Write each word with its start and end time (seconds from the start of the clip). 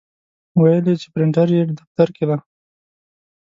ویل 0.61 0.85
یې 0.89 0.95
چې 1.01 1.07
پرنټر 1.13 1.47
یې 1.57 1.63
دفتر 1.79 2.07
کې 2.15 2.25
دی. 2.29 2.37